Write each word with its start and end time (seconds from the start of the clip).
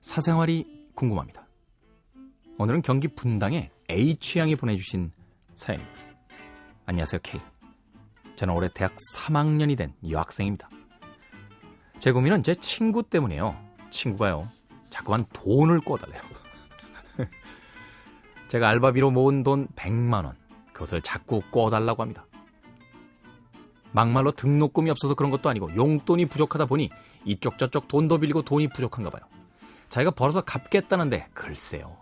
사생활이 0.00 0.88
궁금합니다. 0.96 1.46
오늘은 2.58 2.82
경기 2.82 3.06
분당에 3.06 3.70
H양이 3.88 4.56
보내주신 4.56 5.12
사연입니다. 5.54 6.00
안녕하세요, 6.86 7.20
K. 7.22 7.40
저는 8.34 8.52
올해 8.52 8.68
대학 8.74 8.96
3학년이 9.14 9.76
된 9.76 9.94
여학생입니다. 10.10 10.68
제 12.00 12.10
고민은 12.10 12.42
제 12.42 12.56
친구 12.56 13.04
때문이에요. 13.04 13.56
친구가요. 13.90 14.48
자꾸만 14.90 15.24
돈을 15.32 15.82
꿔달래요. 15.82 16.20
제가 18.48 18.70
알바비로 18.70 19.12
모은 19.12 19.44
돈 19.44 19.68
100만 19.76 20.24
원. 20.24 20.36
그것을 20.72 21.00
자꾸 21.00 21.42
꿔달라고 21.52 22.02
합니다. 22.02 22.26
막말로 23.92 24.32
등록금이 24.32 24.90
없어서 24.90 25.14
그런 25.14 25.30
것도 25.30 25.48
아니고 25.48 25.74
용돈이 25.76 26.26
부족하다 26.26 26.66
보니 26.66 26.90
이쪽 27.24 27.58
저쪽 27.58 27.88
돈도 27.88 28.18
빌리고 28.18 28.42
돈이 28.42 28.68
부족한가 28.68 29.10
봐요. 29.10 29.22
자기가 29.88 30.12
벌어서 30.12 30.40
갚겠다는데 30.40 31.28
글쎄요. 31.34 31.98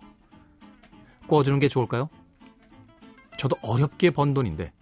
꿔주는 1.29 1.59
게 1.59 1.69
좋을까요? 1.69 2.09
저도 3.37 3.57
어렵게 3.63 4.11
번 4.11 4.35
돈인데 4.35 4.73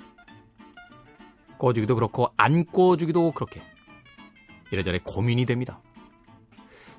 꿔주기도 1.58 1.94
그렇고 1.94 2.28
안 2.36 2.64
꿔주기도 2.66 3.32
그렇게 3.32 3.62
이래저래 4.70 4.98
고민이 5.02 5.44
됩니다. 5.46 5.80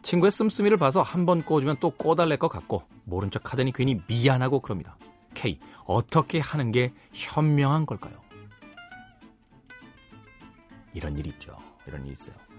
친구의 0.01 0.31
씀씀이를 0.31 0.77
봐서 0.77 1.01
한 1.01 1.25
번 1.25 1.43
꿔주면 1.45 1.77
또 1.79 1.91
꿔달랠 1.91 2.37
것 2.37 2.47
같고 2.47 2.83
모른 3.03 3.29
척 3.29 3.51
하더니 3.51 3.71
괜히 3.71 4.01
미안하고 4.07 4.61
그럽니다. 4.61 4.97
K 5.33 5.59
어떻게 5.85 6.39
하는 6.39 6.71
게 6.71 6.93
현명한 7.13 7.85
걸까요? 7.85 8.19
이런 10.93 11.17
일이 11.17 11.29
있죠. 11.29 11.57
이런 11.85 12.03
일이 12.05 12.13
있어요. 12.13 12.35
네. 12.49 12.55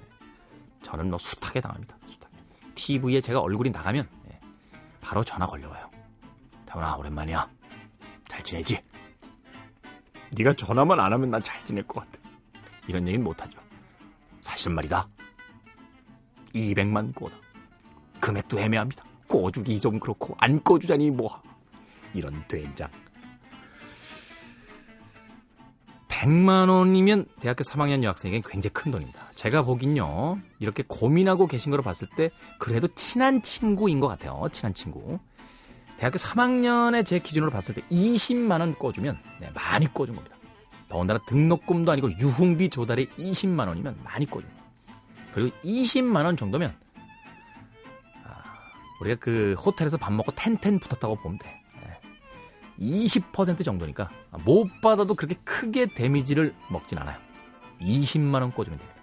저는 0.83 1.11
뭐 1.11 1.19
숱하게 1.19 1.61
당합니다. 1.61 1.97
숱하게. 2.07 2.37
TV에 2.75 3.21
제가 3.21 3.41
얼굴이 3.41 3.71
나가면 3.71 4.09
네. 4.25 4.41
바로 5.01 5.23
전화 5.25 5.47
걸려와요. 5.47 5.91
태훈아 6.67 6.97
오랜만이야. 6.97 7.51
잘 8.29 8.43
지내지? 8.43 8.83
네가 10.37 10.53
전화만 10.55 11.01
안 11.01 11.13
하면 11.13 11.31
난 11.31 11.43
잘 11.43 11.65
지낼 11.65 11.83
것 11.87 12.01
같아. 12.01 12.21
이런 12.87 13.07
얘기는 13.07 13.23
못하죠. 13.23 13.59
사실은 14.41 14.75
말이다. 14.77 15.09
200만 16.55 17.15
꼬다. 17.15 17.37
금액도 18.21 18.59
애매합니다. 18.61 19.05
꺼주기 19.29 19.81
좀 19.81 19.99
그렇고 20.01 20.37
안 20.39 20.63
꺼주자니 20.63 21.11
뭐 21.11 21.41
이런 22.15 22.47
된장. 22.49 22.91
100만 26.21 26.69
원이면 26.69 27.25
대학교 27.41 27.65
3학년 27.65 28.03
여학생에겐 28.03 28.43
굉장히 28.47 28.75
큰 28.75 28.93
돈입니다. 28.93 29.31
제가 29.35 29.63
보긴요. 29.63 30.39
이렇게 30.59 30.85
고민하고 30.87 31.47
계신 31.47 31.71
걸 31.71 31.81
봤을 31.81 32.09
때 32.15 32.29
그래도 32.59 32.89
친한 32.89 33.41
친구인 33.41 34.01
것 34.01 34.09
같아요. 34.09 34.47
친한 34.53 34.75
친구. 34.75 35.19
대학교 35.97 36.19
3학년에 36.19 37.07
제 37.07 37.21
기준으로 37.21 37.51
봤을 37.51 37.75
때 37.75 37.81
20만 37.91 38.61
원 38.61 38.79
꿔주면 38.79 39.19
네, 39.41 39.51
많이 39.55 39.93
꿔준 39.93 40.15
겁니다. 40.15 40.37
더군다나 40.89 41.21
등록금도 41.27 41.91
아니고 41.91 42.11
유흥비 42.19 42.69
조달에 42.69 43.07
20만 43.07 43.69
원이면 43.69 44.01
많이 44.05 44.29
겁니다. 44.29 44.53
그리고 45.33 45.57
20만 45.65 46.25
원 46.25 46.37
정도면 46.37 46.75
아, 48.25 48.43
우리가 49.01 49.17
그 49.21 49.55
호텔에서 49.55 49.97
밥 49.97 50.13
먹고 50.13 50.33
텐텐 50.33 50.81
붙었다고 50.81 51.17
보면 51.17 51.39
돼. 51.39 51.60
20% 52.81 53.65
정도니까 53.65 54.11
못 54.45 54.69
받아도 54.81 55.15
그렇게 55.15 55.35
크게 55.45 55.87
데미지를 55.87 56.55
먹진 56.71 56.99
않아요. 56.99 57.19
20만 57.81 58.35
원 58.41 58.53
꿔주면 58.53 58.79
됩니다. 58.79 59.01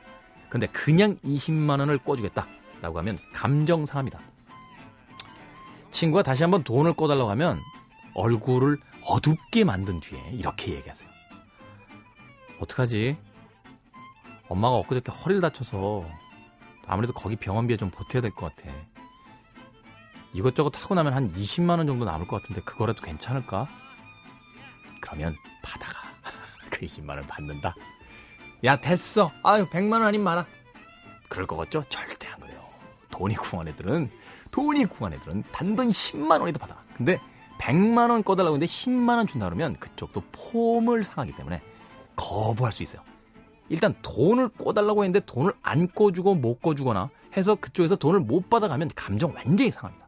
근데 0.50 0.68
그냥 0.68 1.18
20만 1.24 1.80
원을 1.80 1.98
꿔주겠다라고 2.00 2.98
하면 3.00 3.18
감정 3.34 3.86
상합니다. 3.86 4.20
친구가 5.92 6.24
다시 6.24 6.44
한번 6.44 6.64
돈을 6.64 6.94
꿔달라고 6.94 7.30
하면 7.32 7.60
얼굴을 8.14 8.80
어둡게 9.10 9.64
만든 9.64 10.00
뒤에 10.00 10.20
이렇게 10.34 10.74
얘기하세요. 10.74 11.10
어떡하지? 12.60 13.18
엄마가 14.50 14.76
엊그저께 14.78 15.12
허리를 15.12 15.42
다쳐서 15.42 16.06
아무래도 16.88 17.14
거기 17.14 17.36
병원비에 17.36 17.78
좀 17.78 17.92
보태야 17.92 18.22
될 18.22 18.32
것 18.32 18.56
같아. 18.56 18.72
이것저것 20.38 20.80
하고 20.80 20.94
나면 20.94 21.14
한 21.14 21.34
20만 21.34 21.80
원 21.80 21.88
정도 21.88 22.06
남을 22.06 22.28
것 22.28 22.40
같은데 22.40 22.62
그거라도 22.62 23.02
괜찮을까? 23.02 23.68
그러면 25.02 25.36
받아가. 25.64 26.00
그 26.70 26.86
20만 26.86 27.10
원 27.10 27.26
받는다. 27.26 27.74
야 28.64 28.76
됐어. 28.80 29.32
아유 29.44 29.68
100만 29.68 29.94
원 29.94 30.04
아닌 30.04 30.24
많아. 30.24 30.46
그럴 31.28 31.48
것 31.48 31.58
같죠? 31.58 31.84
절대 31.90 32.28
안 32.28 32.40
그래요. 32.40 32.62
돈이 33.10 33.36
궁한 33.36 33.68
애들은 33.68 34.12
돈이 34.52 34.86
궁한 34.86 35.14
애들은 35.14 35.44
단돈 35.52 35.90
10만 35.90 36.40
원이도 36.40 36.60
받아. 36.60 36.78
근데 36.96 37.20
100만 37.60 38.12
원 38.12 38.24
꺼달라고 38.24 38.58
했는데 38.58 38.72
10만 38.72 39.18
원 39.18 39.26
준다 39.26 39.48
그러면 39.48 39.76
그쪽도 39.80 40.22
폼을 40.32 41.04
상하기 41.04 41.36
때문에 41.36 41.64
거부할 42.16 42.72
수 42.72 42.84
있어요. 42.84 43.02
일단 43.70 43.96
돈을 44.04 44.50
꿔달라고 44.50 45.04
했는데 45.04 45.26
돈을 45.26 45.54
안 45.64 45.88
꿔주고 45.88 46.36
못 46.36 46.62
꿔주거나 46.62 47.10
해서 47.36 47.56
그쪽에서 47.56 47.96
돈을 47.96 48.20
못 48.20 48.52
받아가면 48.52 48.92
감정 48.96 49.34
완전히 49.36 49.72
상합니다. 49.72 50.07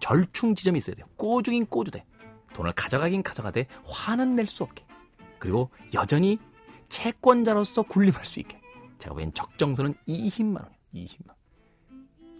절충 0.00 0.54
지점이 0.54 0.78
있어야 0.78 0.96
돼요. 0.96 1.06
꼬주긴 1.16 1.66
꼬주되 1.66 2.04
돈을 2.54 2.72
가져가긴 2.72 3.22
가져가되 3.22 3.66
화는 3.84 4.34
낼 4.36 4.46
수 4.46 4.62
없게 4.64 4.84
그리고 5.38 5.70
여전히 5.94 6.38
채권자로서 6.88 7.82
군림할 7.82 8.26
수 8.26 8.40
있게 8.40 8.60
제가 8.98 9.14
보기엔 9.14 9.32
적정선은 9.32 9.94
20만 10.08 10.56
원이에요. 10.56 10.76
20만 10.94 11.34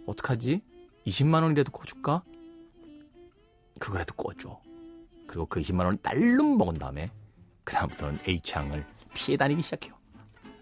어떡하지? 0.07 0.61
20만 1.07 1.41
원이라도 1.43 1.71
꿔줄까? 1.71 2.23
그거라도 3.79 4.13
꿔줘. 4.15 4.59
그리고 5.25 5.45
그 5.45 5.61
20만 5.61 5.79
원을 5.79 5.95
딸름 5.95 6.57
먹은 6.57 6.77
다음에 6.77 7.09
그 7.63 7.73
다음부터는 7.73 8.19
H항을 8.27 8.85
피해 9.13 9.37
다니기 9.37 9.61
시작해요. 9.61 9.97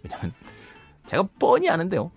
왜냐면 0.03 0.33
제가 1.05 1.23
뻔히 1.39 1.69
아는데요. 1.69 2.11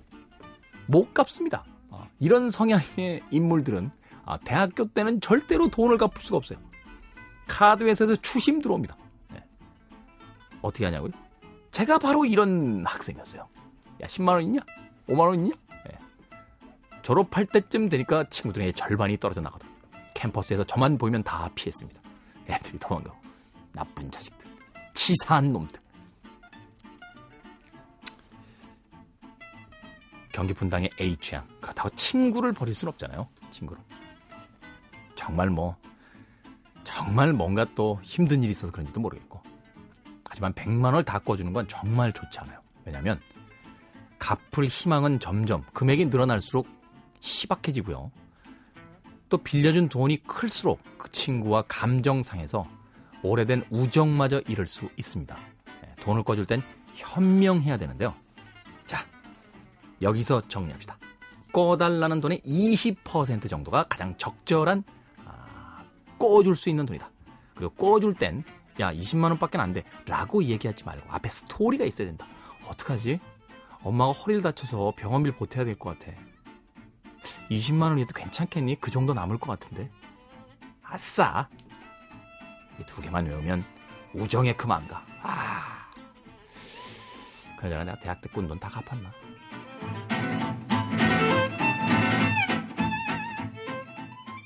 못 0.87 1.15
갚습니다. 1.15 1.65
어, 1.88 2.06
이런 2.21 2.50
성향의 2.50 3.22
인물들은 3.31 3.91
아, 4.25 4.38
대학교 4.38 4.87
때는 4.87 5.21
절대로 5.21 5.69
돈을 5.69 5.99
갚을 5.99 6.12
수가 6.21 6.37
없어요. 6.37 6.59
카드 7.47 7.84
회사에서 7.84 8.16
추심 8.16 8.60
들어옵니다. 8.60 8.97
네. 9.31 9.44
어떻게 10.62 10.84
하냐고요? 10.84 11.10
제가 11.71 11.99
바로 11.99 12.25
이런 12.25 12.84
학생이었어요. 12.87 13.49
야, 14.03 14.06
10만 14.06 14.28
원 14.28 14.43
있냐? 14.43 14.60
5만 15.09 15.21
원 15.21 15.34
있냐? 15.41 15.55
네. 15.87 15.99
졸업할 17.03 17.47
때쯤 17.47 17.88
되니까 17.88 18.25
친구들의 18.25 18.72
절반이 18.75 19.16
떨어져 19.19 19.41
나가도 19.41 19.66
캠퍼스에서 20.15 20.65
저만 20.65 20.99
보이면 20.99 21.22
다 21.25 21.50
피했습니다. 21.54 22.00
애들이 22.49 22.78
도망가고. 22.78 23.16
나쁜 23.72 24.10
자식들. 24.10 24.49
치사한 24.94 25.49
놈들. 25.49 25.81
경기 30.33 30.54
분당의 30.54 30.91
H양. 30.99 31.47
그렇다고 31.60 31.91
친구를 31.91 32.53
버릴 32.53 32.75
순 32.75 32.89
없잖아요. 32.89 33.28
친구를. 33.50 33.83
정말 35.22 35.50
뭐 35.50 35.77
정말 36.83 37.33
뭔가 37.33 37.65
또 37.77 38.00
힘든 38.03 38.43
일이 38.43 38.50
있어서 38.50 38.72
그런지도 38.72 39.00
모르겠고 39.00 39.41
하지만 40.28 40.53
100만 40.53 40.87
원을 40.87 41.05
다 41.05 41.21
꿔주는 41.21 41.53
건 41.53 41.69
정말 41.69 42.12
좋지 42.12 42.41
않아요. 42.41 42.59
왜냐하면 42.84 43.21
갚을 44.19 44.66
희망은 44.66 45.21
점점 45.21 45.62
금액이 45.75 46.06
늘어날수록 46.06 46.66
희박해지고요. 47.21 48.10
또 49.28 49.38
빌려준 49.38 49.88
돈이 49.88 50.24
클수록 50.24 50.80
그 50.98 51.10
친구와 51.13 51.63
감정상에서 51.69 52.66
오래된 53.22 53.65
우정마저 53.71 54.41
잃을 54.48 54.66
수 54.66 54.89
있습니다. 54.97 55.36
네, 55.83 55.95
돈을 56.01 56.24
꿔줄 56.24 56.47
땐 56.47 56.63
현명해야 56.95 57.77
되는데요. 57.77 58.15
자, 58.86 58.98
여기서 60.01 60.48
정리합시다. 60.48 60.98
꺼달라는 61.53 62.21
돈의 62.21 62.41
20% 62.41 63.48
정도가 63.48 63.84
가장 63.84 64.16
적절한 64.16 64.83
꿔줄 66.22 66.54
수 66.57 66.69
있는 66.69 66.86
돈이다. 66.86 67.10
그리고 67.57 67.74
꿔줄 67.74 68.15
땐, 68.15 68.45
야, 68.80 68.92
20만원 68.92 69.39
밖에 69.39 69.59
안 69.59 69.72
돼. 69.72 69.83
라고 70.07 70.42
얘기하지 70.45 70.84
말고 70.84 71.10
앞에 71.13 71.28
스토리가 71.28 71.84
있어야 71.84 72.07
된다. 72.07 72.27
어떡하지? 72.69 73.19
엄마가 73.83 74.13
허리를 74.13 74.42
다쳐서 74.42 74.95
병원비를 74.97 75.36
보태야 75.36 75.65
될 75.65 75.74
것 75.74 75.98
같아. 75.98 76.13
20만원이도 77.51 78.15
괜찮겠니? 78.15 78.80
그 78.80 78.91
정도 78.91 79.15
남을 79.15 79.39
것 79.39 79.59
같은데. 79.59 79.91
아싸! 80.83 81.48
이 82.80 82.84
두 82.86 83.01
개만 83.03 83.27
외우면 83.27 83.65
우정의 84.15 84.57
그만 84.57 84.86
가. 84.89 85.04
아. 85.22 85.91
그러잖아 87.59 87.84
내가 87.84 87.98
대학 88.01 88.21
때 88.21 88.28
꾼 88.30 88.48
돈 88.48 88.59
다 88.59 88.69
갚았나? 88.69 89.10